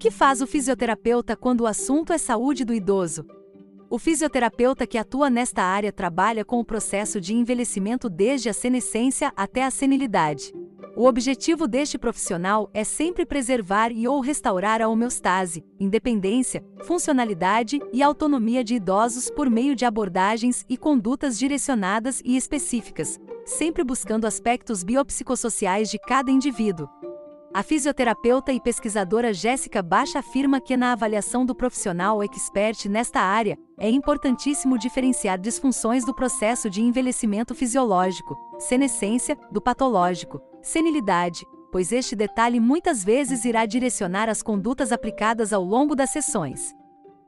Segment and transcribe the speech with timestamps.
[0.00, 3.26] que faz o fisioterapeuta quando o assunto é saúde do idoso?
[3.90, 9.30] O fisioterapeuta que atua nesta área trabalha com o processo de envelhecimento desde a senescência
[9.36, 10.54] até a senilidade.
[10.96, 18.02] O objetivo deste profissional é sempre preservar e ou restaurar a homeostase, independência, funcionalidade e
[18.02, 24.82] autonomia de idosos por meio de abordagens e condutas direcionadas e específicas, sempre buscando aspectos
[24.82, 26.88] biopsicossociais de cada indivíduo.
[27.60, 33.58] A fisioterapeuta e pesquisadora Jéssica Baixa afirma que na avaliação do profissional expert nesta área,
[33.78, 42.16] é importantíssimo diferenciar disfunções do processo de envelhecimento fisiológico, senescência, do patológico, senilidade, pois este
[42.16, 46.74] detalhe muitas vezes irá direcionar as condutas aplicadas ao longo das sessões.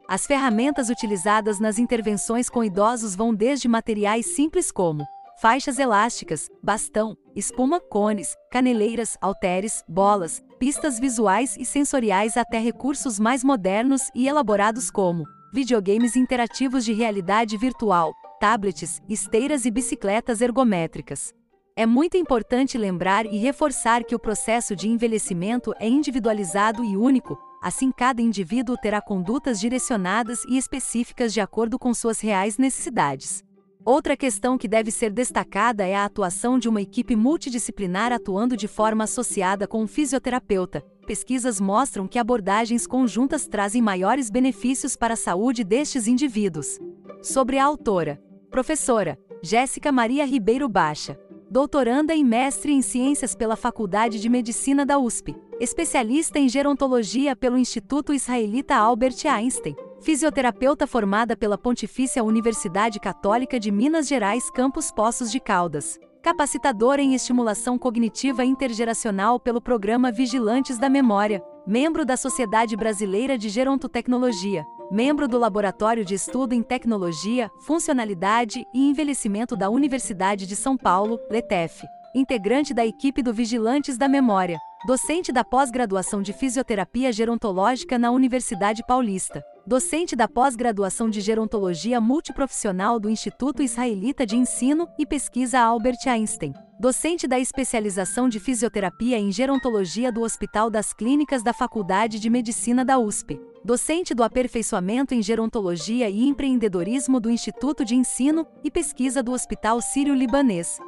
[0.08, 5.04] As ferramentas utilizadas nas intervenções com idosos vão desde materiais simples como
[5.42, 13.42] faixas elásticas, bastão, espuma, cones, caneleiras, halteres, bolas, pistas visuais e sensoriais até recursos mais
[13.42, 21.34] modernos e elaborados como videogames interativos de realidade virtual, tablets, esteiras e bicicletas ergométricas.
[21.74, 27.36] É muito importante lembrar e reforçar que o processo de envelhecimento é individualizado e único,
[27.60, 33.42] assim cada indivíduo terá condutas direcionadas e específicas de acordo com suas reais necessidades.
[33.84, 38.68] Outra questão que deve ser destacada é a atuação de uma equipe multidisciplinar atuando de
[38.68, 40.84] forma associada com um fisioterapeuta.
[41.04, 46.78] Pesquisas mostram que abordagens conjuntas trazem maiores benefícios para a saúde destes indivíduos.
[47.20, 49.18] Sobre a autora, professora.
[49.42, 51.18] Jéssica Maria Ribeiro Baixa,
[51.50, 57.58] doutoranda e mestre em ciências pela Faculdade de Medicina da USP, especialista em gerontologia pelo
[57.58, 65.30] Instituto Israelita Albert Einstein fisioterapeuta formada pela Pontifícia Universidade Católica de Minas Gerais Campus Poços
[65.30, 72.76] de Caldas, capacitadora em estimulação cognitiva intergeracional pelo programa Vigilantes da Memória, membro da Sociedade
[72.76, 80.48] Brasileira de Gerontotecnologia, membro do Laboratório de Estudo em Tecnologia, Funcionalidade e Envelhecimento da Universidade
[80.48, 86.32] de São Paulo, LETEF, integrante da equipe do Vigilantes da Memória, docente da pós-graduação de
[86.32, 94.36] Fisioterapia Gerontológica na Universidade Paulista docente da pós-graduação de Gerontologia Multiprofissional do Instituto Israelita de
[94.36, 100.92] Ensino e Pesquisa Albert Einstein, docente da especialização de Fisioterapia em Gerontologia do Hospital das
[100.92, 107.30] Clínicas da Faculdade de Medicina da USP, docente do Aperfeiçoamento em Gerontologia e Empreendedorismo do
[107.30, 110.78] Instituto de Ensino e Pesquisa do Hospital Sírio-Libanês,